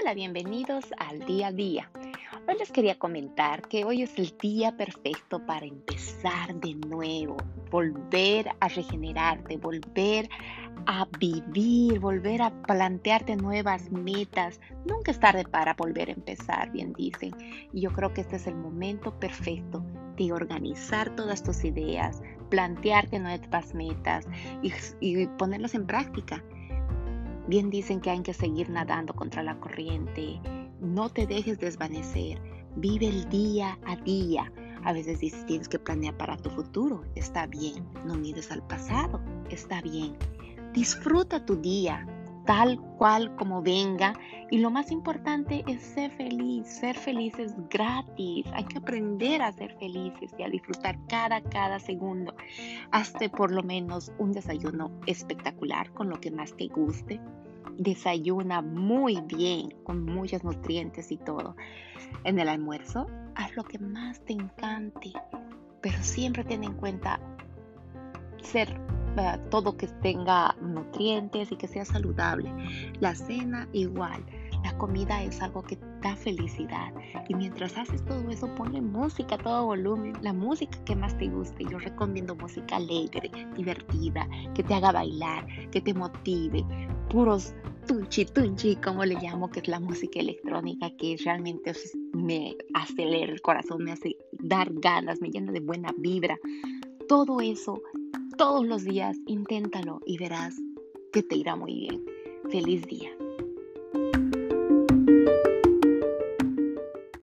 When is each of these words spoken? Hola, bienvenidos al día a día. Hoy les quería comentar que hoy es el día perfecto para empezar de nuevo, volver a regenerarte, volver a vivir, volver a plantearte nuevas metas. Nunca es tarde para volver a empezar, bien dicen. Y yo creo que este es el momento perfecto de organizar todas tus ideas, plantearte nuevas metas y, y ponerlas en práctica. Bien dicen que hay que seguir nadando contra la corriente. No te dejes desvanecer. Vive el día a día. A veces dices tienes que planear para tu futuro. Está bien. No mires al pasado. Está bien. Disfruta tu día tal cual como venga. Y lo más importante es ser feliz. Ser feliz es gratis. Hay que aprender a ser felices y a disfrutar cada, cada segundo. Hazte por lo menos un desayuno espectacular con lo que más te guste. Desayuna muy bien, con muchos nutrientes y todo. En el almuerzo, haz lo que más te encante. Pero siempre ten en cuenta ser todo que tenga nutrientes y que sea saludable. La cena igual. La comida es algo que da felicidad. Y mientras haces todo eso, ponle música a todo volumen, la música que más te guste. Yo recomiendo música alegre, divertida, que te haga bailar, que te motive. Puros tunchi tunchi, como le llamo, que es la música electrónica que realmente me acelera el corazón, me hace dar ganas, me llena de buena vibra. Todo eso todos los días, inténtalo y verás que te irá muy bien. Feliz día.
Hola, 0.00 0.14
bienvenidos 0.14 0.86
al 0.96 1.18
día 1.26 1.48
a 1.48 1.52
día. 1.52 1.90
Hoy 2.48 2.56
les 2.58 2.72
quería 2.72 2.98
comentar 2.98 3.68
que 3.68 3.84
hoy 3.84 4.02
es 4.02 4.18
el 4.18 4.34
día 4.40 4.74
perfecto 4.74 5.44
para 5.44 5.66
empezar 5.66 6.54
de 6.54 6.74
nuevo, 6.74 7.36
volver 7.70 8.48
a 8.60 8.68
regenerarte, 8.68 9.58
volver 9.58 10.30
a 10.86 11.06
vivir, 11.18 12.00
volver 12.00 12.40
a 12.40 12.50
plantearte 12.62 13.36
nuevas 13.36 13.90
metas. 13.90 14.58
Nunca 14.86 15.10
es 15.10 15.20
tarde 15.20 15.44
para 15.44 15.74
volver 15.74 16.08
a 16.08 16.12
empezar, 16.12 16.70
bien 16.70 16.94
dicen. 16.94 17.34
Y 17.74 17.82
yo 17.82 17.92
creo 17.92 18.14
que 18.14 18.22
este 18.22 18.36
es 18.36 18.46
el 18.46 18.54
momento 18.54 19.12
perfecto 19.20 19.84
de 20.16 20.32
organizar 20.32 21.14
todas 21.14 21.42
tus 21.42 21.62
ideas, 21.62 22.22
plantearte 22.48 23.18
nuevas 23.18 23.74
metas 23.74 24.26
y, 24.62 24.72
y 25.00 25.26
ponerlas 25.26 25.74
en 25.74 25.86
práctica. 25.86 26.42
Bien 27.50 27.68
dicen 27.68 28.00
que 28.00 28.10
hay 28.10 28.22
que 28.22 28.32
seguir 28.32 28.70
nadando 28.70 29.12
contra 29.12 29.42
la 29.42 29.58
corriente. 29.58 30.40
No 30.78 31.08
te 31.08 31.26
dejes 31.26 31.58
desvanecer. 31.58 32.40
Vive 32.76 33.08
el 33.08 33.28
día 33.28 33.76
a 33.86 33.96
día. 33.96 34.52
A 34.84 34.92
veces 34.92 35.18
dices 35.18 35.44
tienes 35.46 35.68
que 35.68 35.80
planear 35.80 36.16
para 36.16 36.36
tu 36.36 36.48
futuro. 36.48 37.02
Está 37.16 37.48
bien. 37.48 37.84
No 38.06 38.14
mires 38.14 38.52
al 38.52 38.64
pasado. 38.64 39.20
Está 39.50 39.82
bien. 39.82 40.16
Disfruta 40.72 41.44
tu 41.44 41.56
día 41.56 42.06
tal 42.44 42.80
cual 42.98 43.34
como 43.36 43.62
venga. 43.62 44.14
Y 44.50 44.58
lo 44.58 44.70
más 44.70 44.90
importante 44.90 45.64
es 45.66 45.82
ser 45.82 46.10
feliz. 46.12 46.66
Ser 46.66 46.96
feliz 46.96 47.38
es 47.38 47.54
gratis. 47.68 48.46
Hay 48.52 48.64
que 48.64 48.78
aprender 48.78 49.42
a 49.42 49.52
ser 49.52 49.76
felices 49.78 50.34
y 50.38 50.42
a 50.42 50.48
disfrutar 50.48 50.98
cada, 51.08 51.40
cada 51.40 51.78
segundo. 51.78 52.34
Hazte 52.90 53.28
por 53.28 53.50
lo 53.50 53.62
menos 53.62 54.12
un 54.18 54.32
desayuno 54.32 54.90
espectacular 55.06 55.92
con 55.92 56.08
lo 56.08 56.20
que 56.20 56.30
más 56.30 56.56
te 56.56 56.68
guste. 56.68 57.20
Desayuna 57.78 58.62
muy 58.62 59.20
bien, 59.22 59.70
con 59.84 60.04
muchos 60.04 60.44
nutrientes 60.44 61.10
y 61.12 61.16
todo. 61.16 61.56
En 62.24 62.38
el 62.38 62.48
almuerzo, 62.48 63.06
haz 63.34 63.56
lo 63.56 63.64
que 63.64 63.78
más 63.78 64.20
te 64.24 64.32
encante. 64.32 65.12
Pero 65.80 66.02
siempre 66.02 66.44
ten 66.44 66.64
en 66.64 66.74
cuenta 66.74 67.20
ser 68.42 68.78
todo 69.50 69.76
que 69.76 69.86
tenga 69.86 70.54
nutrientes 70.60 71.52
y 71.52 71.56
que 71.56 71.68
sea 71.68 71.84
saludable. 71.84 72.52
La 73.00 73.14
cena 73.14 73.68
igual. 73.72 74.24
La 74.64 74.76
comida 74.76 75.22
es 75.22 75.40
algo 75.40 75.62
que 75.62 75.78
da 76.02 76.16
felicidad. 76.16 76.92
Y 77.28 77.34
mientras 77.34 77.76
haces 77.78 78.04
todo 78.04 78.28
eso, 78.30 78.46
ponle 78.54 78.80
música 78.80 79.36
a 79.36 79.38
todo 79.38 79.66
volumen, 79.66 80.12
la 80.20 80.32
música 80.32 80.78
que 80.84 80.94
más 80.94 81.16
te 81.16 81.28
guste. 81.28 81.64
Yo 81.70 81.78
recomiendo 81.78 82.34
música 82.34 82.76
alegre, 82.76 83.30
divertida, 83.56 84.28
que 84.54 84.62
te 84.62 84.74
haga 84.74 84.92
bailar, 84.92 85.46
que 85.70 85.80
te 85.80 85.94
motive. 85.94 86.64
Puros 87.08 87.54
tunchi 87.86 88.24
tunchi, 88.24 88.76
como 88.76 89.04
le 89.04 89.16
llamo, 89.16 89.50
que 89.50 89.60
es 89.60 89.68
la 89.68 89.80
música 89.80 90.20
electrónica 90.20 90.90
que 90.96 91.16
realmente 91.24 91.72
me 92.12 92.56
acelera 92.74 93.32
el 93.32 93.40
corazón, 93.40 93.84
me 93.84 93.92
hace 93.92 94.16
dar 94.32 94.70
ganas, 94.74 95.20
me 95.20 95.30
llena 95.30 95.52
de 95.52 95.60
buena 95.60 95.92
vibra. 95.98 96.38
Todo 97.08 97.40
eso 97.40 97.82
todos 98.40 98.66
los 98.66 98.84
días, 98.84 99.18
inténtalo 99.26 100.00
y 100.06 100.16
verás 100.16 100.54
que 101.12 101.22
te 101.22 101.36
irá 101.36 101.56
muy 101.56 101.74
bien. 101.74 102.02
Feliz 102.50 102.86
día. 102.86 103.10